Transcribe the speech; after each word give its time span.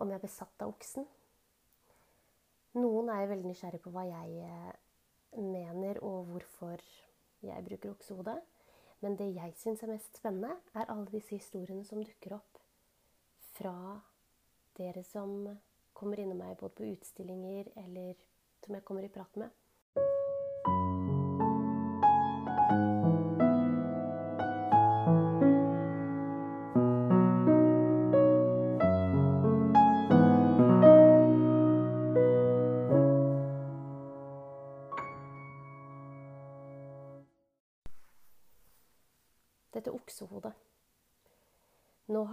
om 0.00 0.10
jeg 0.10 0.18
er 0.20 0.24
besatt 0.24 0.64
av 0.64 0.72
oksen. 0.72 1.06
Noen 2.78 3.10
er 3.12 3.28
veldig 3.30 3.50
nysgjerrig 3.50 3.80
på 3.82 3.92
hva 3.94 4.04
jeg 4.08 4.44
eh, 4.46 4.72
mener, 5.42 6.00
og 6.06 6.30
hvorfor 6.30 6.82
jeg 7.44 7.66
bruker 7.66 7.92
oksehode. 7.94 8.36
Men 9.00 9.16
det 9.16 9.30
jeg 9.32 9.56
syns 9.56 9.82
er 9.82 9.92
mest 9.94 10.20
spennende, 10.20 10.54
er 10.76 10.90
alle 10.92 11.08
disse 11.12 11.36
historiene 11.36 11.86
som 11.88 12.02
dukker 12.04 12.36
opp 12.36 12.60
fra 13.56 13.74
dere 14.78 15.02
som 15.04 15.48
kommer 15.96 16.20
innom 16.20 16.38
meg 16.40 16.58
både 16.60 16.76
på 16.78 16.88
utstillinger 16.94 17.72
eller 17.82 18.20
som 18.64 18.76
jeg 18.76 18.84
kommer 18.88 19.04
i 19.04 19.12
prat 19.12 19.40
med. 19.40 19.59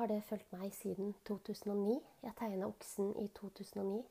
Har 0.07 0.15
det 0.15 0.23
fulgt 0.23 0.53
meg 0.55 0.71
siden 0.71 1.09
2009. 1.27 1.99
Jeg 2.23 2.31
tegna 2.39 2.63
oksen 2.69 3.09
i 3.19 3.27
2009. 3.35 4.05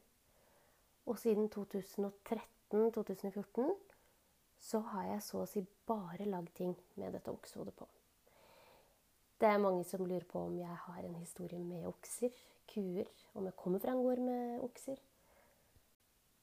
Og 1.09 1.17
siden 1.19 1.49
2013-2014 1.55 3.71
så 4.61 4.79
har 4.91 5.05
jeg 5.09 5.23
så 5.25 5.41
å 5.41 5.47
si 5.49 5.63
bare 5.89 6.25
lagd 6.29 6.53
ting 6.59 6.77
med 7.01 7.13
dette 7.17 7.33
oksehodet 7.33 7.73
på. 7.79 7.87
Det 9.41 9.49
er 9.49 9.63
mange 9.63 9.85
som 9.89 10.05
lurer 10.05 10.27
på 10.29 10.39
om 10.51 10.59
jeg 10.59 10.77
har 10.83 11.01
en 11.01 11.17
historie 11.17 11.61
med 11.65 11.89
okser, 11.89 12.33
kuer, 12.69 13.09
om 13.33 13.49
jeg 13.49 13.57
kommer 13.57 13.81
fra 13.81 13.97
en 13.97 14.05
gård 14.05 14.21
med 14.27 14.61
okser, 14.69 15.01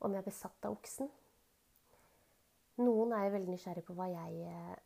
om 0.02 0.14
jeg 0.14 0.22
er 0.24 0.30
besatt 0.32 0.66
av 0.66 0.74
oksen. 0.80 1.08
Noen 2.82 3.14
er 3.20 3.36
veldig 3.38 3.54
nysgjerrig 3.54 3.86
på 3.86 3.94
hva 4.02 4.10
jeg 4.10 4.34
eh, 4.50 4.78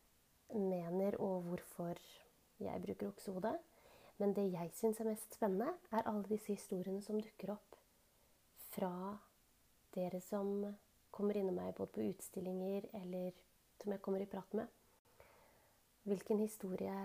mener, 0.59 1.15
og 1.23 1.47
hvorfor 1.47 1.95
jeg 2.59 2.83
bruker 2.83 3.07
oksehode. 3.13 3.55
Men 4.17 4.33
det 4.33 4.47
jeg 4.49 4.73
syns 4.73 4.99
er 5.01 5.11
mest 5.11 5.35
spennende, 5.37 5.73
er 5.93 6.07
alle 6.09 6.25
disse 6.29 6.55
historiene 6.55 7.03
som 7.05 7.19
dukker 7.21 7.53
opp 7.53 7.77
fra 8.73 8.91
dere 9.93 10.21
som 10.21 10.65
kommer 11.13 11.37
innom 11.37 11.57
meg 11.57 11.75
både 11.77 11.93
på 11.95 12.05
utstillinger 12.11 12.89
eller 12.99 13.37
som 13.81 13.93
jeg 13.93 14.01
kommer 14.05 14.21
i 14.21 14.29
prat 14.29 14.57
med. 14.57 14.67
Hvilken 16.07 16.41
historie 16.41 16.97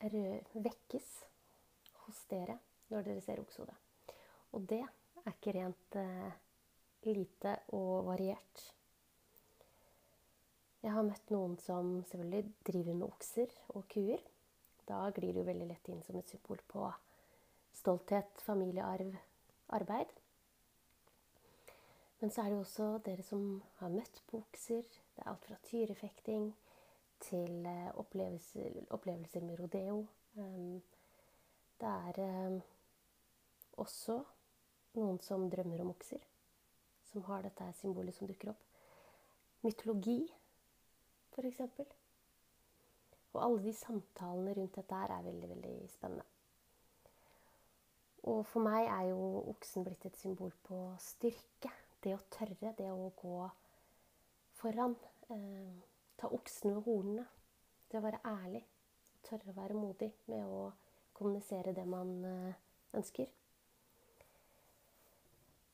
vekkes 0.00 1.10
hos 2.04 2.22
dere 2.30 2.58
når 2.92 3.06
dere 3.06 3.22
ser 3.24 3.42
oksehode. 3.42 3.74
Og 4.54 4.66
det 4.70 4.82
er 4.82 5.32
ikke 5.32 5.54
rent 5.56 5.98
eh, 5.98 6.32
lite 7.06 7.56
og 7.74 8.06
variert. 8.06 8.62
Jeg 10.84 10.94
har 10.94 11.06
møtt 11.06 11.32
noen 11.34 11.56
som 11.58 11.96
selvfølgelig 12.06 12.54
driver 12.68 12.98
med 13.00 13.08
okser 13.08 13.52
og 13.74 13.88
kuer. 13.90 14.22
Da 14.86 15.10
glir 15.10 15.32
det 15.32 15.42
jo 15.42 15.48
veldig 15.48 15.66
lett 15.70 15.88
inn 15.90 16.02
som 16.06 16.18
et 16.18 16.30
symbol 16.30 16.60
på 16.70 16.86
stolthet, 17.76 18.40
familiearv, 18.46 19.16
arbeid. 19.74 20.12
Men 22.20 22.30
så 22.30 22.42
er 22.42 22.50
det 22.50 22.56
jo 22.56 22.62
også 22.64 22.86
dere 23.04 23.24
som 23.26 23.42
har 23.80 23.92
møtt 23.92 24.22
bukser. 24.30 24.86
Det 24.86 25.24
er 25.24 25.32
alt 25.32 25.44
fra 25.44 25.58
tyrefekting 25.68 26.48
til 27.20 27.66
eh, 27.66 27.90
opplevelser, 28.00 28.78
opplevelser 28.90 29.44
med 29.44 29.60
rodeo. 29.60 30.06
Um, 30.36 30.80
det 31.80 31.88
er 31.88 32.46
um, 32.46 32.56
også 33.82 34.22
noen 34.96 35.20
som 35.24 35.44
drømmer 35.52 35.84
om 35.84 35.92
okser. 35.92 36.24
Som 37.10 37.26
har 37.28 37.44
dette 37.44 37.68
symbolet 37.80 38.16
som 38.16 38.28
dukker 38.28 38.54
opp. 38.54 38.64
Mytologi, 39.64 40.22
f.eks. 41.34 41.60
Og 43.36 43.42
alle 43.44 43.62
de 43.66 43.72
samtalene 43.76 44.54
rundt 44.56 44.78
dette 44.78 44.96
her 44.96 45.12
er 45.12 45.26
veldig, 45.26 45.48
veldig 45.52 45.74
spennende. 45.92 46.24
Og 48.26 48.40
for 48.48 48.64
meg 48.64 48.88
er 48.88 49.10
jo 49.12 49.26
oksen 49.52 49.84
blitt 49.86 50.06
et 50.08 50.16
symbol 50.18 50.54
på 50.66 50.80
styrke 50.98 51.70
det 52.02 52.14
å 52.16 52.22
tørre, 52.32 52.72
det 52.78 52.88
å 52.90 53.10
gå 53.20 53.36
foran. 54.58 54.96
Eh, 55.30 55.76
ta 56.18 56.30
oksen 56.32 56.74
ved 56.74 56.88
hornene. 56.88 57.26
Det 57.90 58.00
å 58.00 58.04
være 58.04 58.22
ærlig. 58.26 58.62
Tørre 59.26 59.52
å 59.52 59.58
være 59.60 59.78
modig 59.78 60.10
med 60.30 60.46
å 60.46 60.70
kommunisere 61.16 61.74
det 61.76 61.86
man 61.86 62.16
eh, 62.24 62.62
ønsker. 62.98 63.30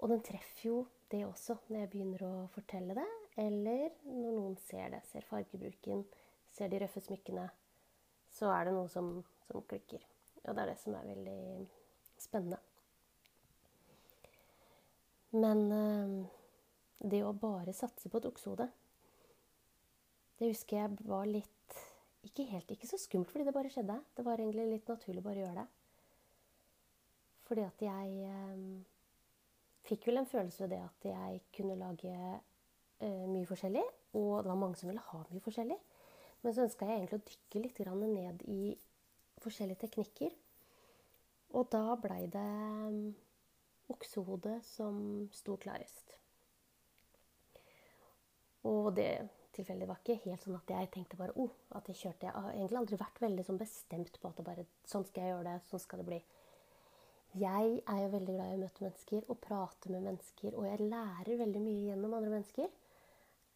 Og 0.02 0.10
den 0.10 0.24
treffer 0.26 0.66
jo 0.66 0.76
det 1.12 1.22
også 1.28 1.56
når 1.68 1.84
jeg 1.84 1.90
begynner 1.92 2.24
å 2.26 2.34
fortelle 2.54 2.96
det, 2.98 3.08
eller 3.38 3.92
når 4.08 4.32
noen 4.34 4.56
ser 4.66 4.90
det. 4.94 5.02
Ser 5.12 5.24
fargebruken, 5.28 6.02
ser 6.52 6.72
de 6.72 6.80
røffe 6.82 7.02
smykkene. 7.04 7.46
Så 8.32 8.50
er 8.52 8.68
det 8.68 8.76
noe 8.76 8.90
som, 8.92 9.14
som 9.48 9.64
klikker. 9.68 10.04
Og 10.46 10.54
det 10.54 10.62
er 10.62 10.72
det 10.72 10.78
som 10.80 10.96
er 10.98 11.08
veldig 11.08 11.66
spennende. 12.20 12.60
Men 15.32 15.64
eh, 15.72 16.16
det 17.12 17.22
å 17.24 17.32
bare 17.32 17.72
satse 17.74 18.10
på 18.12 18.20
et 18.20 18.26
oksehode 18.28 18.66
Det 20.38 20.50
husker 20.50 20.76
jeg 20.76 21.06
var 21.08 21.24
litt 21.24 21.78
ikke, 22.22 22.44
helt, 22.50 22.68
ikke 22.70 22.86
så 22.86 22.98
skummelt 23.00 23.32
fordi 23.32 23.48
det 23.48 23.54
bare 23.56 23.70
skjedde. 23.72 23.96
Det 24.14 24.24
var 24.26 24.38
egentlig 24.38 24.68
litt 24.68 24.90
naturlig 24.90 25.24
bare 25.24 25.40
å 25.40 25.46
gjøre 25.46 25.62
det. 25.62 25.70
Fordi 27.48 27.64
at 27.66 27.82
jeg 27.82 28.28
eh, 28.28 28.60
fikk 29.88 30.06
vel 30.08 30.20
en 30.20 30.28
følelse 30.30 30.62
ved 30.62 30.76
det 30.76 30.82
at 30.84 31.08
jeg 31.10 31.40
kunne 31.56 31.78
lage 31.80 32.12
eh, 32.12 33.24
mye 33.26 33.48
forskjellig. 33.48 33.82
Og 34.20 34.44
det 34.44 34.52
var 34.52 34.60
mange 34.60 34.78
som 34.78 34.92
ville 34.92 35.02
ha 35.08 35.22
mye 35.32 35.42
forskjellig. 35.42 35.78
Men 36.42 36.54
så 36.54 36.64
ønska 36.66 36.88
jeg 36.88 37.00
egentlig 37.00 37.20
å 37.20 37.26
dykke 37.28 37.62
litt 37.62 37.82
ned 38.02 38.46
i 38.50 38.62
forskjellige 39.42 39.86
teknikker. 39.86 40.32
Og 41.52 41.68
da 41.70 41.84
blei 42.00 42.24
det 42.32 42.48
oksehodet 43.92 44.58
som 44.64 45.28
sto 45.34 45.58
klarest. 45.60 46.16
Og 48.68 48.92
det 48.96 49.28
tilfellet 49.52 49.88
var 49.88 49.98
ikke 50.00 50.20
helt 50.24 50.44
sånn 50.44 50.56
at 50.56 50.70
jeg 50.72 50.90
tenkte 50.94 51.18
bare 51.18 51.34
oh, 51.36 51.50
at 51.76 51.88
jeg 51.90 51.98
kjørte. 51.98 52.28
Jeg 52.28 52.44
har 52.44 52.54
egentlig 52.54 52.80
aldri 52.80 52.98
vært 53.00 53.20
veldig 53.24 53.44
sånn 53.46 53.60
bestemt 53.60 54.20
på 54.20 54.30
at 54.30 54.38
det 54.38 54.46
bare, 54.46 54.64
sånn 54.88 55.04
skal 55.08 55.26
jeg 55.26 55.34
gjøre 55.34 55.48
det, 55.50 55.56
sånn 55.68 55.82
skal 55.82 56.02
det 56.02 56.08
bli. 56.08 56.20
Jeg 57.40 57.76
er 57.88 57.98
jo 58.02 58.12
veldig 58.12 58.36
glad 58.36 58.52
i 58.52 58.56
å 58.56 58.60
møte 58.60 58.84
mennesker 58.84 59.28
og 59.32 59.40
prate 59.40 59.92
med 59.92 60.04
mennesker. 60.04 60.56
Og 60.56 60.66
jeg 60.68 60.88
lærer 60.88 61.40
veldig 61.40 61.62
mye 61.64 61.84
gjennom 61.90 62.16
andre 62.16 62.32
mennesker. 62.34 62.72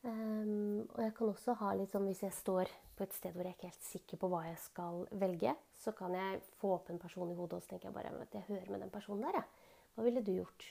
Um, 0.07 0.87
og 0.95 1.01
jeg 1.03 1.13
kan 1.17 1.31
også 1.33 1.55
ha 1.59 1.73
litt 1.75 1.91
sånn 1.91 2.05
hvis 2.07 2.21
jeg 2.23 2.35
står 2.37 2.71
på 2.95 3.03
et 3.03 3.15
sted 3.17 3.33
hvor 3.35 3.47
jeg 3.49 3.57
ikke 3.57 3.67
er 3.67 3.73
helt 3.73 3.87
sikker 3.89 4.19
på 4.23 4.29
hva 4.31 4.45
jeg 4.47 4.59
skal 4.63 5.01
velge, 5.19 5.55
så 5.75 5.91
kan 5.99 6.15
jeg 6.15 6.43
få 6.61 6.77
opp 6.77 6.93
en 6.93 7.01
person 7.03 7.33
i 7.33 7.35
hodet 7.35 7.59
og 7.59 7.65
så 7.65 7.73
tenker 7.73 7.89
jeg 7.89 7.97
bare 7.97 8.13
at 8.23 8.37
jeg 8.37 8.47
hører 8.47 8.71
med 8.71 8.85
den 8.85 8.93
personen 8.95 9.25
der. 9.27 9.41
Jeg. 9.41 9.73
Hva 9.97 10.05
ville 10.07 10.23
du 10.23 10.31
gjort? 10.37 10.67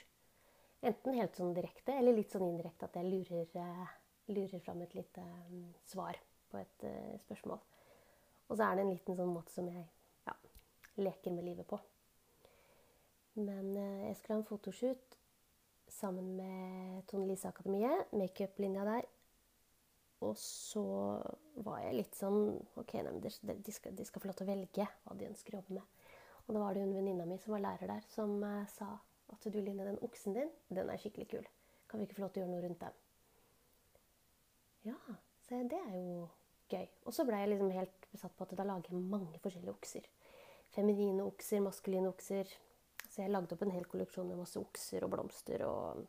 Enten 0.85 1.18
helt 1.18 1.35
sånn 1.35 1.51
direkte, 1.57 1.97
eller 1.97 2.16
litt 2.16 2.31
sånn 2.31 2.46
indirekte 2.47 2.88
at 2.88 2.96
jeg 2.96 3.09
lurer, 3.09 3.50
uh, 3.59 3.91
lurer 4.31 4.63
fram 4.63 4.85
et 4.85 4.96
lite 4.96 5.25
um, 5.50 5.66
svar 5.84 6.19
på 6.52 6.62
et 6.62 6.88
uh, 6.88 7.17
spørsmål. 7.25 7.59
Og 8.47 8.56
så 8.56 8.69
er 8.69 8.78
det 8.78 8.85
en 8.85 8.94
liten 8.94 9.19
sånn 9.19 9.34
måte 9.34 9.52
som 9.52 9.67
jeg 9.67 9.84
ja, 10.29 10.38
leker 11.02 11.35
med 11.35 11.50
livet 11.50 11.67
på. 11.67 11.81
Men 13.41 13.73
uh, 13.73 14.06
jeg 14.06 14.16
skulle 14.16 14.38
ha 14.38 14.44
en 14.46 14.47
fotoshoot 14.47 15.19
sammen 15.91 16.31
med 16.38 17.03
Tone 17.12 17.28
Lise 17.28 17.52
Akademiet, 17.52 18.16
makeuplinja 18.16 18.88
der. 18.88 19.12
Og 20.24 20.38
så 20.40 20.84
var 21.66 21.81
jeg 21.84 21.98
litt 21.98 22.16
sånn 22.16 22.56
OK, 22.80 22.94
nei, 23.03 23.18
de, 23.20 23.31
skal, 23.74 23.96
de, 23.98 24.06
skal, 24.08 24.22
få 24.22 24.30
lov 24.30 24.38
til 24.40 24.48
å 24.48 24.52
velge 24.53 24.88
hva 25.03 25.18
de 25.20 25.28
ønsker 25.28 25.56
å 25.56 25.59
jobbe 25.59 25.80
med. 25.80 26.06
Og 26.46 26.56
da 26.56 26.62
var 26.62 26.78
det 26.78 26.86
hun 26.86 26.96
venninna 26.96 27.26
mi 27.28 27.38
som 27.42 27.56
var 27.56 27.66
lærer 27.66 27.92
der, 27.92 28.08
som 28.14 28.38
sa 28.72 28.94
at 29.34 29.48
du, 29.50 29.59
Line, 29.59 29.84
den 29.84 30.00
oksen 30.06 30.38
din, 30.38 30.52
den 30.70 30.90
er 30.90 31.02
skikkelig 31.02 31.28
kul. 31.34 31.47
Kan 31.90 32.00
vi 32.00 32.08
ikke 32.08 32.20
få 32.20 32.26
lov 32.26 32.34
til 32.34 32.44
å 32.44 32.46
gjøre 32.46 32.53
noe 32.53 32.66
rundt 32.66 32.84
den? 32.85 33.00
Ja, 34.85 34.97
så 35.47 35.62
det 35.70 35.79
er 35.82 35.96
jo 35.97 36.28
gøy. 36.70 36.85
Og 37.06 37.16
så 37.16 37.26
ble 37.26 37.40
jeg 37.41 37.52
liksom 37.52 37.73
helt 37.73 38.08
besatt 38.11 38.35
på 38.38 38.46
at 38.46 38.53
da 38.58 38.66
lager 38.68 38.94
jeg 38.94 39.02
mange 39.02 39.41
forskjellige 39.41 39.73
okser. 39.73 40.06
Feminine 40.76 41.26
okser, 41.26 41.64
maskuline 41.66 42.11
okser. 42.11 42.52
Så 43.09 43.23
jeg 43.23 43.32
lagde 43.32 43.56
opp 43.56 43.64
en 43.66 43.73
hel 43.73 43.88
kolleksjon 43.90 44.28
med 44.29 44.41
masse 44.41 44.59
okser 44.59 45.06
og 45.06 45.14
blomster 45.14 45.64
og 45.68 46.06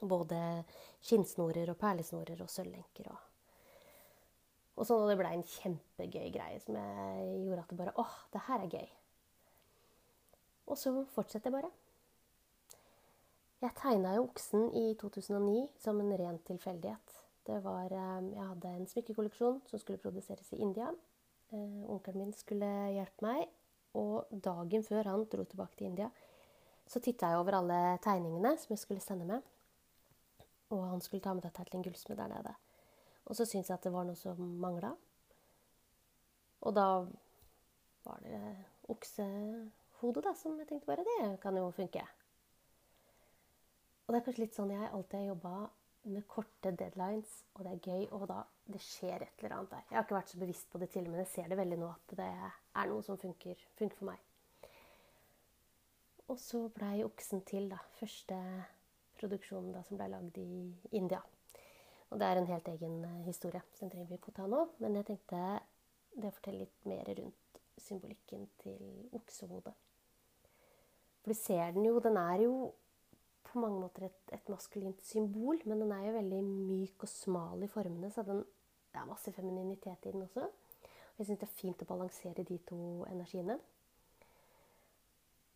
både 0.00 0.38
skinnsnorer 1.00 1.72
og 1.72 1.78
perlesnorer 1.80 2.40
og 2.44 2.52
sølvlenker 2.52 3.10
og 3.12 3.26
og 4.80 4.86
sånn, 4.88 5.02
og 5.04 5.10
det 5.10 5.18
blei 5.20 5.34
en 5.36 5.44
kjempegøy 5.44 6.30
greie 6.32 6.60
som 6.62 6.76
jeg 6.78 7.24
gjorde 7.44 7.64
at 7.66 7.72
det 7.72 7.76
bare 7.76 7.92
åh, 8.00 8.14
det 8.32 8.40
her 8.46 8.62
er 8.64 8.74
gøy. 8.78 8.86
Og 10.72 10.78
så 10.80 10.92
fortsetter 11.12 11.50
jeg 11.50 11.56
bare. 11.58 11.70
Jeg 13.60 13.76
tegna 13.76 14.14
jo 14.16 14.24
oksen 14.24 14.70
i 14.78 14.86
2009 14.96 15.66
som 15.82 16.00
en 16.00 16.14
ren 16.16 16.38
tilfeldighet. 16.48 17.16
Det 17.44 17.58
var, 17.64 17.92
eh, 17.92 18.30
jeg 18.32 18.46
hadde 18.46 18.72
en 18.78 18.88
smykkekolleksjon 18.88 19.60
som 19.68 19.82
skulle 19.82 20.00
produseres 20.00 20.52
i 20.52 20.62
India. 20.64 20.88
Eh, 21.52 21.84
onkelen 21.90 22.24
min 22.24 22.32
skulle 22.32 22.70
hjelpe 22.94 23.26
meg, 23.26 23.48
og 23.94 24.30
dagen 24.30 24.82
før 24.86 25.04
han 25.04 25.26
dro 25.28 25.44
tilbake 25.44 25.76
til 25.76 25.86
India, 25.92 26.10
Så 26.90 26.98
titta 26.98 27.28
jeg 27.28 27.38
over 27.38 27.54
alle 27.54 27.98
tegningene 28.02 28.58
som 28.58 28.66
jeg 28.70 28.78
skulle 28.78 29.00
sende 29.00 29.24
med. 29.24 29.42
Og 30.70 30.84
han 30.92 31.02
skulle 31.02 31.22
ta 31.24 31.34
med 31.34 31.42
dette 31.46 31.64
til 31.66 31.78
en 31.78 31.84
gullsmed 31.86 32.18
der 32.20 32.30
nede. 32.30 32.54
Og 33.26 33.36
så 33.36 33.44
syntes 33.44 33.70
jeg 33.70 33.78
at 33.78 33.86
det 33.86 33.92
var 33.94 34.06
noe 34.06 34.18
som 34.18 34.38
mangla. 34.62 34.92
Og 36.60 36.74
da 36.76 36.86
var 38.04 38.22
det 38.24 38.40
oksehodet 38.90 40.24
da, 40.24 40.32
som 40.36 40.58
jeg 40.58 40.68
tenkte 40.68 40.88
bare 40.88 41.06
det 41.06 41.36
kan 41.42 41.56
jo 41.56 41.68
funke. 41.74 42.02
Og 44.06 44.14
det 44.14 44.18
er 44.18 44.26
kanskje 44.26 44.42
litt 44.42 44.56
sånn 44.58 44.72
jeg 44.74 44.88
alltid 44.90 45.20
har 45.20 45.28
jobba 45.30 45.54
med 46.10 46.24
korte 46.26 46.72
deadlines, 46.74 47.34
og 47.54 47.66
det 47.66 47.72
er 47.74 47.84
gøy, 47.92 48.06
og 48.16 48.24
da 48.30 48.40
det 48.72 48.80
skjer 48.82 49.22
et 49.26 49.42
eller 49.42 49.56
annet 49.58 49.74
der. 49.74 49.84
Jeg 49.90 49.98
har 49.98 50.06
ikke 50.06 50.16
vært 50.16 50.32
så 50.32 50.40
bevisst 50.40 50.70
på 50.72 50.80
det 50.80 50.88
til, 50.94 51.06
men 51.10 51.20
jeg 51.22 51.30
ser 51.30 51.50
det 51.52 51.58
veldig 51.60 51.78
nå 51.78 51.90
at 51.92 52.14
det 52.18 52.28
er 52.30 52.90
noe 52.90 53.04
som 53.06 53.20
funker, 53.20 53.62
funker 53.78 54.00
for 54.00 54.10
meg. 54.10 54.26
Og 56.30 56.38
så 56.40 56.64
blei 56.72 57.04
oksen 57.04 57.44
til, 57.46 57.68
da. 57.72 57.78
Første 57.98 58.38
produksjonen 59.20 59.74
da, 59.76 59.84
som 59.86 60.00
ble 60.00 60.08
lagd 60.10 60.40
i 60.40 60.48
India. 60.96 61.20
Og 62.10 62.18
det 62.18 62.26
er 62.26 62.40
en 62.40 62.48
helt 62.50 62.68
egen 62.72 63.04
eh, 63.06 63.20
historie, 63.28 63.62
så 63.74 63.84
den 63.84 63.92
trenger 63.92 64.10
vi 64.10 64.18
ikke 64.18 64.32
å 64.32 64.38
ta 64.40 64.48
nå. 64.50 64.64
Men 64.82 64.98
jeg 64.98 65.10
tenkte 65.12 65.42
det 66.16 66.30
å 66.30 66.34
fortelle 66.34 66.64
litt 66.64 66.88
mer 66.90 67.06
rundt 67.20 67.60
symbolikken 67.80 68.48
til 68.60 69.10
oksehodet. 69.16 69.74
For 71.20 71.32
du 71.32 71.36
ser 71.38 71.74
den 71.76 71.86
jo, 71.86 72.00
den 72.02 72.18
er 72.18 72.46
jo 72.46 72.54
på 73.46 73.60
mange 73.62 73.80
måter 73.82 74.06
et, 74.06 74.20
et, 74.32 74.48
maskulint 74.52 75.00
symbol, 75.02 75.58
men 75.66 75.82
den 75.82 75.92
er 75.94 76.06
jo 76.06 76.16
veldig 76.18 76.40
myk 76.46 77.06
og 77.06 77.10
smal 77.10 77.62
i 77.64 77.70
formene, 77.70 78.10
så 78.12 78.24
den, 78.26 78.42
det 78.90 79.00
er 79.00 79.08
masse 79.08 79.32
femininitet 79.34 80.06
i 80.06 80.14
den 80.14 80.26
også. 80.26 80.46
Og 80.46 81.22
jeg 81.22 81.30
syns 81.30 81.40
det 81.42 81.48
er 81.48 81.58
fint 81.58 81.82
å 81.84 81.88
balansere 81.88 82.46
de 82.46 82.58
to 82.68 82.80
energiene. 83.10 83.58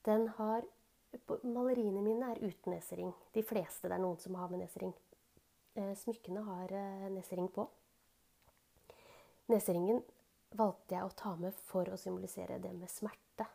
Den 0.05 0.27
har 0.39 0.67
Maleriene 1.45 2.03
mine 2.03 2.33
er 2.33 2.43
uten 2.43 2.75
nesering. 2.75 3.13
De 3.35 3.43
fleste 3.47 3.89
det 3.89 3.97
er 3.97 4.03
noen 4.03 4.19
som 4.23 4.37
har 4.39 4.51
med 4.53 4.65
nesering. 4.65 4.95
Eh, 5.75 5.95
smykkene 5.99 6.43
har 6.47 6.75
eh, 6.75 7.09
nesering 7.15 7.49
på. 7.55 7.67
Neseringen 9.53 10.03
valgte 10.55 10.97
jeg 10.97 11.07
å 11.07 11.15
ta 11.19 11.35
med 11.37 11.55
for 11.67 11.89
å 11.91 11.99
symbolisere 12.01 12.61
det 12.63 12.73
med 12.77 12.91
smerte. 12.91 13.47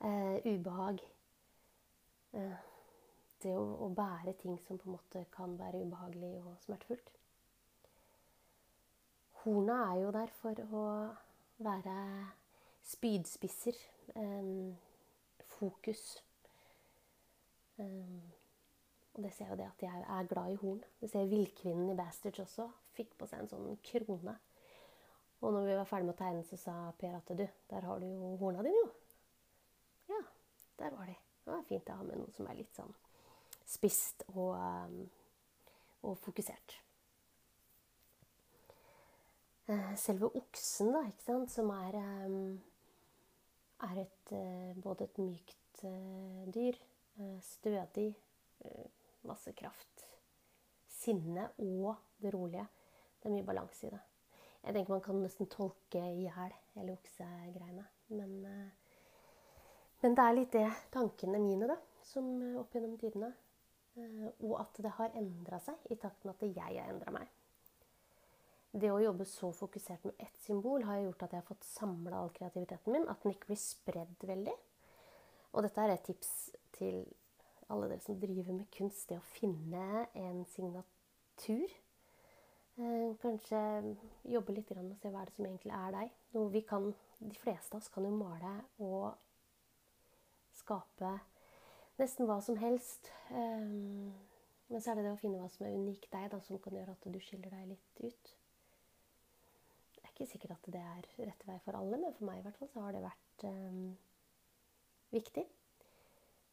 Eh, 0.00 0.36
ubehag. 0.46 1.00
Eh, 2.32 2.68
det 3.40 3.54
å, 3.56 3.64
å, 3.84 3.88
bære 3.96 4.36
ting 4.40 4.58
som 4.66 4.78
på 4.78 4.88
en 4.88 4.98
måte 4.98 5.24
kan 5.32 5.56
være 5.58 5.80
ubehagelig 5.84 6.34
og 6.42 6.52
smertefullt. 6.64 7.10
Horna 9.40 9.78
er 9.88 10.02
jo 10.02 10.10
der 10.12 10.32
for 10.36 10.60
å 10.76 10.84
være 11.64 11.94
spydspisser, 12.84 13.76
um, 14.14 14.76
fokus. 15.56 16.20
Um, 17.80 18.20
og 19.16 19.24
det 19.24 19.32
ser 19.34 19.50
jo 19.50 19.58
det 19.58 19.66
at 19.66 19.82
jeg 19.82 20.04
er 20.04 20.28
glad 20.30 20.52
i 20.52 20.58
horn. 20.60 20.82
Det 21.00 21.10
ser 21.10 21.28
villkvinnen 21.30 21.90
i 21.90 21.96
Bastards 21.98 22.42
også. 22.44 22.68
Fikk 22.94 23.16
på 23.18 23.28
seg 23.30 23.42
en 23.42 23.50
sånn 23.50 23.80
krone. 23.86 24.36
Og 25.40 25.54
når 25.54 25.66
vi 25.66 25.76
var 25.78 25.88
ferdig 25.88 26.10
med 26.10 26.14
å 26.14 26.20
tegne, 26.20 26.44
så 26.44 26.58
sa 26.60 26.74
Per 27.00 27.16
at 27.16 27.32
du, 27.32 27.46
der 27.70 27.86
har 27.88 28.02
du 28.02 28.06
jo 28.06 28.34
horna 28.42 28.64
dine, 28.66 28.76
jo. 28.76 28.90
Ja, 30.12 30.20
der 30.82 30.96
var 30.98 31.08
de. 31.08 31.16
Det 31.40 31.54
var 31.54 31.64
fint 31.68 31.88
å 31.88 31.96
ha 31.96 32.04
med 32.04 32.20
noe 32.20 32.34
som 32.36 32.48
er 32.50 32.58
litt 32.58 32.76
sånn 32.76 32.92
spist 33.70 34.24
og, 34.34 34.52
um, 34.58 35.04
og 36.06 36.18
fokusert. 36.20 36.76
Eh, 39.70 39.92
selve 40.00 40.26
oksen, 40.34 40.90
da, 40.90 41.04
ikke 41.06 41.22
sant, 41.22 41.52
som 41.52 41.70
er, 41.70 41.96
um, 42.26 42.56
er 43.86 44.00
et, 44.02 44.32
uh, 44.34 44.72
både 44.82 45.06
et 45.06 45.20
mykt 45.22 45.84
uh, 45.86 46.48
dyr, 46.50 46.78
stødig, 47.44 48.12
masse 49.28 49.52
kraft, 49.56 50.06
sinne 51.00 51.48
og 51.58 51.94
det 52.22 52.32
rolige. 52.34 52.66
Det 53.20 53.28
er 53.28 53.34
mye 53.34 53.48
balanse 53.48 53.88
i 53.88 53.92
det. 53.92 54.00
Jeg 54.60 54.76
tenker 54.76 54.92
Man 54.92 55.04
kan 55.04 55.20
nesten 55.22 55.48
tolke 55.48 56.00
i 56.00 56.26
hjel 56.26 56.56
hele 56.74 56.96
oksegreiene. 56.96 57.84
Men, 58.08 58.32
men 60.02 60.16
det 60.16 60.24
er 60.24 60.36
litt 60.36 60.52
det 60.56 60.66
tankene 60.92 61.40
mine, 61.40 61.68
da, 61.70 61.76
som 62.04 62.28
opp 62.60 62.74
gjennom 62.74 62.98
tidene 63.00 63.32
Eh, 63.98 64.30
og 64.46 64.56
at 64.60 64.80
det 64.82 64.94
har 64.96 65.18
endra 65.18 65.58
seg 65.62 65.90
i 65.90 65.98
takt 65.98 66.24
med 66.24 66.36
at 66.36 66.46
jeg 66.46 66.78
har 66.78 66.90
endra 66.92 67.14
meg. 67.14 67.28
Det 68.70 68.90
å 68.92 69.00
jobbe 69.02 69.26
så 69.26 69.50
fokusert 69.56 70.04
med 70.06 70.20
ett 70.22 70.36
symbol 70.44 70.84
har 70.86 71.00
gjort 71.02 71.24
at 71.26 71.32
jeg 71.34 71.42
har 71.42 71.48
fått 71.48 71.66
samla 71.66 72.20
all 72.20 72.30
kreativiteten 72.34 72.94
min. 72.94 73.08
At 73.10 73.24
den 73.24 73.34
ikke 73.34 73.50
blir 73.50 73.58
spredd 73.58 74.26
veldig. 74.28 74.54
Og 75.50 75.66
dette 75.66 75.82
er 75.82 75.96
et 75.96 76.04
tips 76.06 76.30
til 76.76 77.04
alle 77.70 77.88
dere 77.90 78.02
som 78.04 78.18
driver 78.20 78.56
med 78.56 78.70
kunst. 78.74 79.08
Det 79.08 79.18
å 79.20 79.30
finne 79.36 80.06
en 80.18 80.42
signatur. 80.50 81.78
Eh, 82.80 83.08
kanskje 83.20 83.60
jobbe 84.30 84.54
litt 84.56 84.70
å 84.72 84.82
se 84.98 85.10
hva 85.12 85.24
er 85.24 85.32
som 85.34 85.46
egentlig 85.46 85.74
er 85.76 85.96
deg. 85.96 86.14
Noe 86.36 86.52
vi 86.54 86.62
kan, 86.66 86.92
De 87.20 87.36
fleste 87.36 87.76
av 87.76 87.82
oss 87.82 87.90
kan 87.92 88.06
jo 88.06 88.14
male 88.16 88.54
og 88.80 89.10
skape 90.56 91.18
nesten 92.00 92.28
hva 92.28 92.38
som 92.44 92.56
helst. 92.56 93.10
Um, 93.28 94.12
men 94.70 94.80
så 94.80 94.92
er 94.92 95.00
det 95.00 95.04
det 95.04 95.12
å 95.12 95.20
finne 95.20 95.40
hva 95.40 95.50
som 95.52 95.66
er 95.66 95.76
unikt 95.76 96.08
deg, 96.12 96.30
da, 96.32 96.40
som 96.44 96.60
kan 96.62 96.76
gjøre 96.78 96.94
at 96.94 97.08
du 97.12 97.18
skiller 97.20 97.52
deg 97.52 97.72
litt 97.74 98.02
ut. 98.04 98.32
Det 99.96 100.04
er 100.04 100.12
ikke 100.14 100.30
sikkert 100.30 100.56
at 100.56 100.70
det 100.72 100.80
er 100.94 101.08
rett 101.26 101.46
vei 101.48 101.58
for 101.64 101.76
alle, 101.76 101.98
men 102.00 102.14
for 102.16 102.30
meg 102.30 102.40
i 102.40 102.46
hvert 102.46 102.60
fall 102.60 102.70
så 102.72 102.84
har 102.86 102.96
det 102.96 103.04
vært 103.04 103.46
um, 103.50 103.82
viktig. 105.12 105.44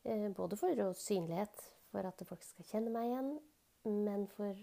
Uh, 0.08 0.30
både 0.36 0.58
for 0.60 0.94
synlighet, 0.96 1.64
for 1.92 2.08
at 2.08 2.24
folk 2.28 2.44
skal 2.46 2.68
kjenne 2.70 2.94
meg 2.94 3.12
igjen, 3.12 3.32
men 4.08 4.28
for 4.32 4.56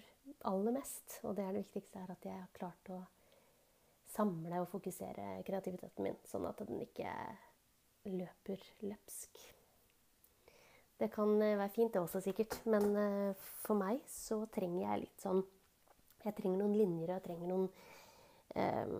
aller 0.49 0.77
mest, 0.77 1.19
og 1.23 1.37
det 1.37 1.45
er 1.45 1.53
det 1.53 1.65
viktigste, 1.67 2.01
er 2.01 2.13
at 2.15 2.25
jeg 2.25 2.37
har 2.37 2.53
klart 2.57 2.93
å 2.93 3.03
samle 4.15 4.61
og 4.63 4.71
fokusere 4.71 5.43
kreativiteten 5.47 6.07
min, 6.07 6.17
sånn 6.29 6.47
at 6.49 6.63
den 6.69 6.81
ikke 6.85 7.11
løper 8.05 8.63
løpsk. 8.85 9.43
Det 11.01 11.11
kan 11.11 11.35
eh, 11.43 11.57
være 11.59 11.73
fint, 11.75 11.93
det 11.95 12.01
også, 12.01 12.21
sikkert. 12.23 12.61
Men 12.71 12.97
eh, 12.97 13.49
for 13.65 13.79
meg 13.79 14.01
så 14.11 14.45
trenger 14.55 14.85
jeg 14.87 15.05
litt 15.07 15.25
sånn 15.25 15.43
Jeg 16.25 16.37
trenger 16.39 16.63
noen 16.63 16.77
linjer, 16.79 17.11
jeg 17.17 17.25
trenger 17.27 17.51
noen 17.51 17.67
eh, 18.55 18.95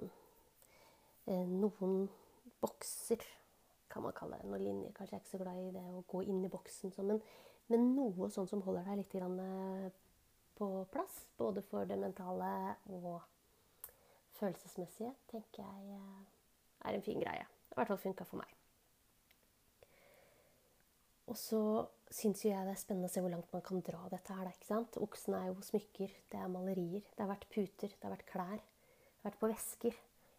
eh, 1.31 1.47
Noen 1.49 2.09
bokser, 2.61 3.23
kan 3.95 4.05
man 4.05 4.17
kalle 4.17 4.41
det. 4.41 4.49
Noen 4.51 4.65
linjer. 4.65 4.95
Kanskje 4.97 5.17
er 5.17 5.23
ikke 5.23 5.37
så 5.37 5.43
glad 5.43 5.61
i 5.63 5.71
det 5.75 5.85
å 5.87 6.03
gå 6.11 6.25
inn 6.27 6.43
i 6.45 6.51
boksen. 6.53 6.93
Så, 6.95 7.05
men, 7.07 7.23
men, 7.71 7.93
noe 7.95 8.29
sånn 8.35 8.51
som 8.51 8.65
holder 8.67 8.91
deg 8.91 9.05
litt 9.05 9.15
grann, 9.15 9.39
på 10.59 10.69
plass. 10.95 11.25
Både 11.39 11.63
for 11.67 11.87
det 11.89 11.99
mentale 11.99 12.51
og 12.91 13.23
følelsesmessige, 14.39 15.15
tenker 15.31 15.63
jeg 15.63 16.05
er 16.85 16.99
en 16.99 17.07
fin 17.07 17.23
greie. 17.23 17.47
I 17.47 17.79
hvert 17.79 17.91
fall 17.91 18.03
funka 18.05 18.27
for 18.29 18.43
meg. 18.43 18.53
Og 21.31 21.37
så 21.41 21.61
syns 22.13 22.45
jo 22.45 22.51
jeg 22.51 22.67
det 22.67 22.75
er 22.75 22.81
spennende 22.81 23.09
å 23.09 23.13
se 23.13 23.23
hvor 23.25 23.33
langt 23.33 23.53
man 23.55 23.65
kan 23.65 23.83
dra 23.87 24.03
dette 24.13 24.37
her. 24.37 24.51
ikke 24.51 24.69
sant? 24.69 24.99
Oksen 25.01 25.37
er 25.39 25.49
jo 25.49 25.65
smykker, 25.65 26.13
det 26.31 26.41
er 26.41 26.53
malerier, 26.53 27.07
det 27.15 27.25
har 27.25 27.31
vært 27.33 27.49
puter, 27.51 27.95
det 27.95 28.05
har 28.05 28.13
vært 28.13 28.29
klær. 28.29 28.61
Det 28.61 29.25
har 29.25 29.31
vært 29.31 29.41
på 29.41 29.51
vesker. 29.51 29.97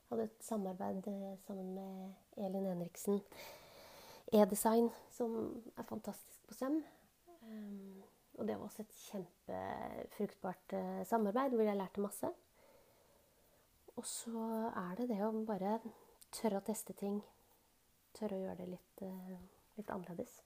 Hadde 0.10 0.28
et 0.30 0.44
samarbeid 0.46 1.08
eh, 1.10 1.38
sammen 1.48 1.74
med 1.76 2.46
Elin 2.46 2.68
Henriksen 2.70 3.22
E-design, 4.34 4.90
som 5.10 5.64
er 5.78 5.84
fantastisk 5.84 6.48
på 6.48 6.54
søm. 6.54 6.84
Um, 7.42 8.04
og 8.38 8.48
det 8.48 8.58
var 8.58 8.66
også 8.66 8.82
et 8.82 8.96
kjempefruktbart 9.06 10.74
uh, 10.74 11.06
samarbeid 11.06 11.54
hvor 11.54 11.64
jeg 11.64 11.78
lærte 11.78 12.02
masse. 12.02 12.32
Og 13.96 14.06
så 14.06 14.72
er 14.76 14.96
det 14.98 15.10
det 15.14 15.22
å 15.24 15.32
bare 15.48 15.78
tørre 16.34 16.60
å 16.60 16.66
teste 16.66 16.94
ting. 16.98 17.22
Tørre 18.18 18.40
å 18.40 18.44
gjøre 18.44 18.60
det 18.64 18.70
litt, 18.74 19.06
uh, 19.06 19.38
litt 19.78 19.94
annerledes. 19.94 20.42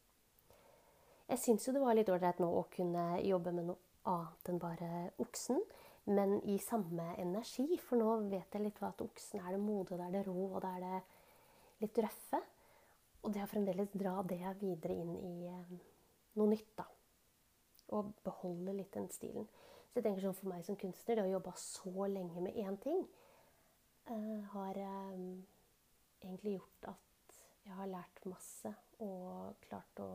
Jeg 1.30 1.40
syns 1.40 1.68
jo 1.68 1.74
det 1.74 1.84
var 1.84 1.96
litt 1.98 2.10
ålreit 2.10 2.40
nå 2.42 2.50
å 2.60 2.68
kunne 2.74 3.12
jobbe 3.22 3.54
med 3.54 3.70
noe 3.70 3.80
annet 4.10 4.52
enn 4.52 4.62
bare 4.62 4.92
oksen. 5.22 5.62
Men 6.10 6.40
i 6.50 6.58
samme 6.64 7.12
energi, 7.22 7.78
for 7.86 8.02
nå 8.02 8.16
vet 8.32 8.56
jeg 8.56 8.64
litt 8.64 8.80
hva 8.82 8.90
at 8.90 9.04
oksen 9.06 9.44
er 9.44 9.54
det 9.54 9.62
modige, 9.62 10.00
det 10.00 10.08
er 10.08 10.16
det 10.16 10.24
rå, 10.26 10.46
og 10.48 10.62
det 10.64 10.72
er 10.78 10.86
det 10.86 11.02
litt 11.84 12.00
røffe. 12.06 12.40
Og 13.20 13.34
det 13.36 13.44
å 13.44 13.50
fremdeles 13.52 13.92
dra 13.94 14.16
det 14.26 14.40
videre 14.62 14.96
inn 14.96 15.12
i 15.20 15.34
eh, 15.52 15.76
noe 16.40 16.50
nytt, 16.50 16.72
da. 16.80 16.88
Og 17.98 18.14
beholde 18.26 18.74
litt 18.78 18.94
den 18.96 19.10
stilen. 19.14 19.46
Så 19.90 20.00
jeg 20.00 20.06
tenker 20.06 20.24
sånn 20.24 20.38
for 20.38 20.50
meg 20.50 20.66
som 20.66 20.78
kunstner, 20.80 21.20
det 21.20 21.28
å 21.28 21.36
jobbe 21.36 21.54
så 21.62 22.10
lenge 22.10 22.42
med 22.46 22.58
én 22.62 22.78
ting, 22.82 23.06
uh, 24.10 24.42
har 24.54 24.78
um, 25.14 25.24
egentlig 26.22 26.56
gjort 26.58 26.92
at 26.94 27.40
jeg 27.66 27.78
har 27.78 27.90
lært 27.90 28.22
masse 28.30 28.72
og 29.06 29.58
klart 29.66 30.02
å 30.02 30.10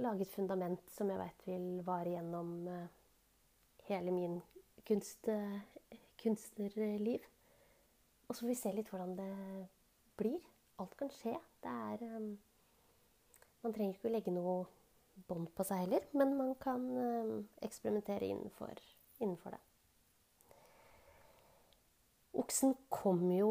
lage 0.00 0.24
et 0.24 0.32
fundament 0.32 0.92
som 0.92 1.10
jeg 1.10 1.20
vet 1.20 1.46
vil 1.48 1.68
vare 1.86 2.12
gjennom 2.12 2.50
eh, 2.68 2.99
hele 3.98 4.14
min 4.14 4.38
kunst, 4.86 5.28
kunstnerliv. 6.22 7.26
Og 8.28 8.36
så 8.36 8.44
får 8.44 8.52
vi 8.52 8.58
se 8.60 8.72
litt 8.74 8.90
hvordan 8.92 9.16
det 9.18 9.30
blir. 10.20 10.38
Alt 10.80 10.94
kan 10.96 11.10
skje. 11.12 11.34
Det 11.62 11.70
er, 11.70 12.04
um, 12.16 12.38
Man 13.60 13.74
trenger 13.76 13.92
ikke 13.92 14.08
å 14.08 14.12
legge 14.14 14.32
noe 14.32 14.54
bånd 15.28 15.50
på 15.52 15.64
seg 15.68 15.82
heller, 15.82 16.06
men 16.16 16.30
man 16.38 16.54
kan 16.62 16.86
um, 16.96 17.34
eksperimentere 17.60 18.30
innenfor, 18.30 18.78
innenfor 19.18 19.52
det. 19.52 19.60
Oksen 22.40 22.72
kom 22.88 23.26
jo 23.34 23.50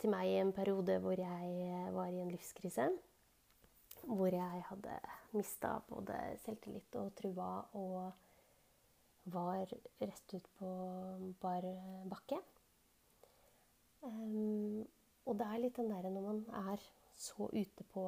til 0.00 0.14
meg 0.14 0.30
i 0.30 0.38
en 0.40 0.54
periode 0.56 0.96
hvor 1.02 1.18
jeg 1.18 1.92
var 1.92 2.08
i 2.14 2.22
en 2.22 2.30
livskrise. 2.32 2.86
Hvor 4.06 4.32
jeg 4.32 4.62
hadde 4.70 4.96
mista 5.34 5.74
både 5.90 6.16
selvtillit 6.44 6.94
og 7.02 7.12
trua 7.18 7.50
og 7.76 8.27
var 9.32 9.70
rett 10.00 10.34
ut 10.34 10.48
på 10.58 10.70
bar 11.42 11.66
bakke. 12.10 12.40
Um, 14.00 14.84
og 15.28 15.36
det 15.38 15.46
er 15.46 15.62
litt 15.62 15.78
den 15.78 15.90
derre 15.90 16.10
når 16.12 16.24
man 16.24 16.42
er 16.70 16.82
så 17.18 17.48
ute 17.52 17.84
på 17.92 18.04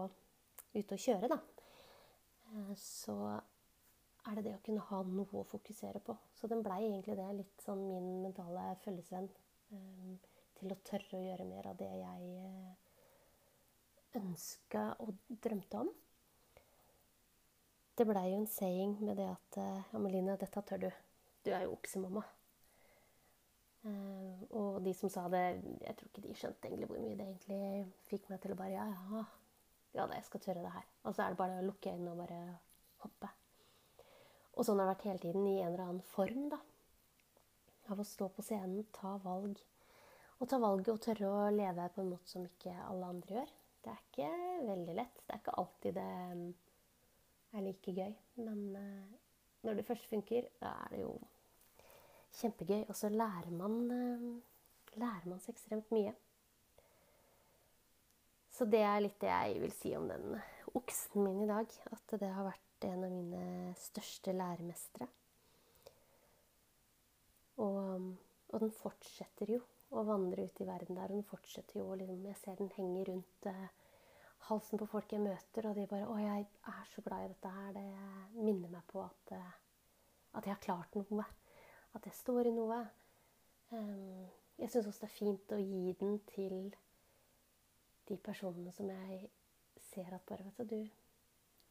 ute 0.74 0.94
å 0.94 1.02
kjøre, 1.02 1.30
da, 1.30 1.38
eh, 2.50 2.74
så 2.78 3.16
er 3.30 4.36
det 4.36 4.44
det 4.46 4.54
å 4.54 4.62
kunne 4.64 4.84
ha 4.90 5.00
noe 5.06 5.40
å 5.40 5.48
fokusere 5.48 6.02
på. 6.04 6.14
Så 6.36 6.50
den 6.50 6.62
blei 6.62 6.84
egentlig 6.86 7.16
det 7.18 7.26
litt 7.34 7.64
sånn 7.64 7.82
min 7.88 8.10
mentale 8.24 8.68
følgesvenn 8.84 9.28
um, 9.72 10.14
til 10.60 10.72
å 10.72 10.78
tørre 10.86 11.18
å 11.18 11.24
gjøre 11.24 11.48
mer 11.48 11.70
av 11.72 11.80
det 11.80 11.90
jeg 11.90 12.30
uh, 12.44 12.70
ønska 14.20 14.86
og 15.02 15.16
drømte 15.42 15.84
om. 15.84 15.92
Det 17.98 18.06
blei 18.08 18.30
jo 18.30 18.40
en 18.40 18.48
saying 18.48 18.98
med 19.04 19.18
det 19.20 19.28
at 19.28 19.60
Ja, 19.60 19.80
Ameline, 19.98 20.38
dette 20.40 20.62
tør 20.64 20.86
du. 20.86 20.90
Du 21.44 21.50
er 21.54 21.64
jo 21.64 21.74
oksemamma. 21.76 22.22
Uh, 23.80 24.42
og 24.52 24.82
de 24.84 24.92
som 24.92 25.08
sa 25.12 25.24
det, 25.32 25.44
jeg 25.80 25.96
tror 25.96 26.10
ikke 26.10 26.24
de 26.26 26.34
skjønte 26.36 26.68
egentlig 26.68 26.88
hvor 26.90 27.00
mye 27.00 27.16
det 27.16 27.28
egentlig 27.30 27.60
fikk 28.10 28.26
meg 28.28 28.42
til 28.42 28.52
å 28.52 28.58
bare 28.58 28.74
Ja, 28.74 28.88
ja, 28.92 29.22
ja 29.96 30.08
jeg 30.12 30.26
skal 30.26 30.42
tørre 30.44 30.64
det 30.66 30.74
her. 30.74 30.90
Og 31.04 31.14
så 31.14 31.24
er 31.24 31.32
det 31.32 31.40
bare 31.40 31.62
å 31.62 31.68
lukke 31.68 31.94
øynene 31.94 32.12
og 32.12 32.20
bare 32.20 32.40
hoppe. 33.04 33.30
Og 34.58 34.66
sånn 34.66 34.82
har 34.82 34.90
det 34.90 34.94
vært 34.94 35.06
hele 35.08 35.22
tiden, 35.22 35.46
i 35.48 35.62
en 35.62 35.70
eller 35.70 35.86
annen 35.86 36.04
form, 36.12 36.50
da. 36.52 36.58
Av 37.90 38.00
å 38.02 38.06
stå 38.06 38.28
på 38.34 38.44
scenen, 38.44 38.84
ta 38.92 39.14
valg. 39.24 39.62
Og 40.40 40.48
ta 40.48 40.58
valget 40.60 40.92
og 40.92 41.00
tørre 41.04 41.30
å 41.30 41.48
leve 41.52 41.88
på 41.94 42.02
en 42.02 42.12
måte 42.12 42.28
som 42.28 42.44
ikke 42.44 42.74
alle 42.84 43.08
andre 43.14 43.38
gjør. 43.38 43.54
Det 43.80 43.92
er 43.92 44.04
ikke 44.04 44.28
veldig 44.68 44.94
lett. 44.98 45.22
Det 45.24 45.34
er 45.34 45.40
ikke 45.40 45.56
alltid 45.62 45.96
det 45.96 46.06
mm, 46.36 46.46
er 47.56 47.64
like 47.64 47.94
gøy. 47.96 48.14
Men 48.44 48.62
uh, 48.76 49.18
når 49.62 49.78
det 49.78 49.86
først 49.86 50.08
funker, 50.10 50.48
da 50.60 50.72
er 50.84 50.94
det 50.94 51.02
jo 51.02 51.12
kjempegøy. 52.40 52.84
Og 52.88 52.96
så 52.96 53.10
lærer 53.12 53.50
man, 53.54 53.76
uh, 53.90 54.98
lærer 55.00 55.28
man 55.28 55.40
så 55.40 55.52
ekstremt 55.52 55.90
mye. 55.94 56.14
Så 58.50 58.66
det 58.68 58.82
er 58.84 59.00
litt 59.00 59.20
det 59.22 59.30
jeg 59.30 59.60
vil 59.62 59.72
si 59.72 59.94
om 59.96 60.08
den 60.10 60.34
oksen 60.76 61.24
min 61.24 61.44
i 61.44 61.48
dag. 61.50 61.70
At 61.92 62.16
det 62.20 62.32
har 62.34 62.48
vært 62.48 62.88
en 62.88 63.04
av 63.06 63.12
mine 63.12 63.74
største 63.78 64.34
læremestere. 64.36 65.08
Og, 67.60 68.08
og, 68.48 68.56
den 68.62 68.72
fortsetter 68.72 69.52
jo 69.52 69.60
å 69.92 70.04
vandre 70.08 70.46
ut 70.48 70.60
i 70.62 70.68
verden 70.68 70.96
der. 70.96 71.10
Og 71.12 71.20
den 71.20 71.28
fortsetter 71.28 71.82
jo 71.82 71.92
liksom, 71.92 72.24
Jeg 72.24 72.40
ser 72.40 72.60
den 72.60 72.72
henge 72.76 73.04
rundt 73.10 73.48
uh, 73.50 73.79
halsen 74.50 74.80
på 74.80 74.88
folk 74.90 75.12
jeg 75.14 75.22
møter, 75.22 75.68
og 75.68 75.76
de 75.76 75.86
bare 75.86 76.06
'Å, 76.06 76.16
jeg 76.18 76.46
er 76.72 76.84
så 76.94 77.02
glad 77.06 77.24
i 77.24 77.28
dette 77.32 77.48
her.' 77.48 77.72
Det 77.72 78.44
minner 78.44 78.68
meg 78.68 78.82
på 78.86 79.02
at, 79.02 79.32
uh, 79.32 79.52
at 80.34 80.46
jeg 80.46 80.54
har 80.54 80.62
klart 80.62 80.94
noe. 80.94 81.24
At 81.94 82.06
jeg 82.06 82.14
står 82.14 82.46
i 82.46 82.54
noe. 82.54 82.80
Um, 83.72 84.28
jeg 84.58 84.70
syns 84.70 84.86
også 84.86 85.06
det 85.06 85.10
er 85.10 85.18
fint 85.18 85.52
å 85.52 85.58
gi 85.58 85.92
den 86.00 86.18
til 86.30 86.74
de 88.08 88.16
personene 88.16 88.72
som 88.72 88.90
jeg 88.90 89.30
ser 89.90 90.14
at 90.14 90.26
bare 90.26 90.44
Vet 90.58 90.70
du, 90.70 90.88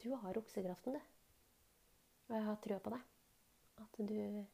du 0.04 0.16
har 0.16 0.38
oksekraften, 0.38 0.94
du. 0.94 1.02
Og 2.30 2.36
jeg 2.36 2.46
har 2.46 2.58
trua 2.64 2.80
på 2.80 2.94
deg. 2.96 3.02
At 3.84 4.02
du 4.10 4.46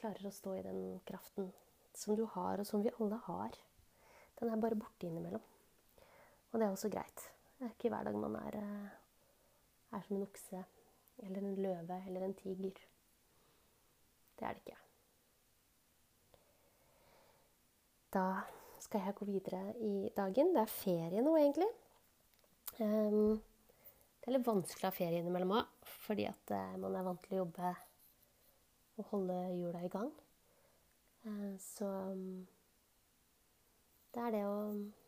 klarer 0.00 0.26
å 0.26 0.34
stå 0.34 0.54
i 0.56 0.64
den 0.64 1.00
kraften 1.08 1.50
som 1.96 2.16
du 2.16 2.24
har, 2.34 2.60
og 2.60 2.66
som 2.66 2.82
vi 2.82 2.92
alle 2.98 3.18
har. 3.26 3.56
Den 4.40 4.52
er 4.52 4.62
bare 4.62 4.78
borte 4.78 5.06
innimellom. 5.06 5.42
Og 6.50 6.58
det 6.58 6.66
er 6.66 6.70
også 6.70 6.90
greit. 6.90 7.26
Det 7.58 7.66
er 7.66 7.74
ikke 7.74 7.88
hver 7.92 8.06
dag 8.08 8.16
man 8.18 8.36
er, 8.40 8.56
eh, 8.58 9.96
er 9.96 10.06
som 10.06 10.16
en 10.16 10.22
okse 10.22 10.64
eller 11.18 11.38
en 11.38 11.56
løve 11.62 12.04
eller 12.06 12.24
en 12.24 12.34
tiger. 12.34 12.80
Det 14.38 14.46
er 14.48 14.52
det 14.52 14.62
ikke. 14.64 14.76
Da 18.12 18.40
skal 18.78 19.00
jeg 19.04 19.14
gå 19.14 19.24
videre 19.24 19.74
i 19.76 20.10
dagen. 20.16 20.54
Det 20.54 20.62
er 20.62 20.72
ferie 20.72 21.22
nå, 21.22 21.36
egentlig. 21.36 21.68
Um, 22.80 23.36
det 24.20 24.28
er 24.28 24.34
litt 24.34 24.46
vanskelig 24.46 24.86
å 24.86 24.88
ha 24.88 24.96
ferie 24.96 25.20
innimellom 25.20 25.52
òg, 25.60 25.68
fordi 26.06 26.26
at 26.30 26.54
uh, 26.54 26.78
man 26.80 26.96
er 26.96 27.04
vant 27.06 27.22
til 27.22 27.36
å 27.36 27.42
jobbe 27.44 27.74
og 28.96 29.12
holde 29.12 29.36
hjula 29.52 29.84
i 29.84 29.92
gang. 29.92 30.10
Uh, 31.26 31.54
så 31.60 31.86
um, 31.86 32.48
det 34.14 34.24
er 34.24 34.34
det 34.34 34.42
å 34.48 34.56
ja, 34.64 34.99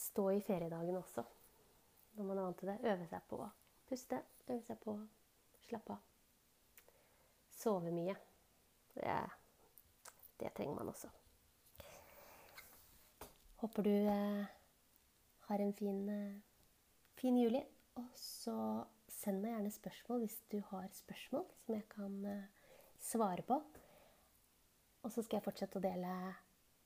stå 0.00 0.30
i 0.32 0.40
feriedagen 0.44 0.96
også, 0.96 1.24
når 2.16 2.24
man 2.24 2.38
er 2.38 2.46
vant 2.48 2.58
til 2.60 2.70
det. 2.72 2.78
Øve 2.92 3.08
seg 3.10 3.26
på 3.28 3.40
å 3.44 3.48
puste, 3.88 4.20
øve 4.48 4.62
seg 4.64 4.80
på 4.80 4.94
å 4.96 5.64
slappe 5.66 5.96
av. 5.96 6.06
Sove 7.60 7.92
mye. 7.92 8.16
Det, 8.94 9.16
det 10.40 10.52
trenger 10.56 10.80
man 10.80 10.92
også. 10.94 11.10
Håper 13.60 13.84
du 13.84 13.92
eh, 13.92 14.44
har 15.50 15.64
en 15.66 15.74
fin, 15.76 16.00
eh, 16.08 16.38
fin, 17.20 17.36
juli. 17.36 17.60
Og 18.00 18.08
så 18.16 18.56
send 19.10 19.42
meg 19.42 19.52
gjerne 19.52 19.72
spørsmål 19.74 20.22
hvis 20.24 20.38
du 20.48 20.60
har 20.70 20.86
spørsmål 20.96 21.44
som 21.66 21.76
jeg 21.76 21.84
kan 21.92 22.14
eh, 22.24 22.70
svare 23.04 23.44
på. 23.44 23.60
Og 25.04 25.12
så 25.12 25.20
skal 25.20 25.38
jeg 25.38 25.48
fortsette 25.50 25.76
å 25.76 25.84
dele 25.84 26.14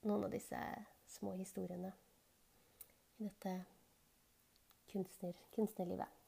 noen 0.03 0.27
av 0.27 0.35
disse 0.35 0.59
små 1.15 1.37
historiene 1.39 1.93
i 3.19 3.25
dette 3.25 3.65
kunstner, 4.93 5.33
kunstnerlivet. 5.55 6.24